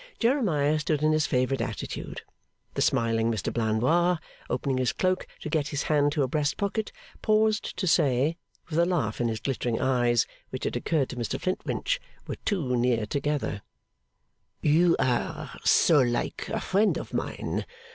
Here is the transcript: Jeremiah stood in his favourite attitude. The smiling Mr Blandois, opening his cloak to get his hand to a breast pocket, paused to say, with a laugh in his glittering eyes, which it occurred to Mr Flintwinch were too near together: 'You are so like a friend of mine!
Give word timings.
Jeremiah 0.17 0.79
stood 0.79 1.03
in 1.03 1.11
his 1.11 1.27
favourite 1.27 1.61
attitude. 1.61 2.23
The 2.73 2.81
smiling 2.81 3.31
Mr 3.31 3.53
Blandois, 3.53 4.17
opening 4.49 4.79
his 4.79 4.93
cloak 4.93 5.27
to 5.41 5.47
get 5.47 5.67
his 5.67 5.83
hand 5.83 6.11
to 6.13 6.23
a 6.23 6.27
breast 6.27 6.57
pocket, 6.57 6.91
paused 7.21 7.77
to 7.77 7.85
say, 7.85 8.35
with 8.67 8.79
a 8.79 8.85
laugh 8.87 9.21
in 9.21 9.27
his 9.27 9.39
glittering 9.39 9.79
eyes, 9.79 10.25
which 10.49 10.65
it 10.65 10.75
occurred 10.75 11.09
to 11.09 11.17
Mr 11.17 11.39
Flintwinch 11.39 11.99
were 12.25 12.37
too 12.45 12.75
near 12.75 13.05
together: 13.05 13.61
'You 14.63 14.95
are 14.97 15.51
so 15.63 15.99
like 15.99 16.49
a 16.49 16.59
friend 16.59 16.97
of 16.97 17.13
mine! 17.13 17.63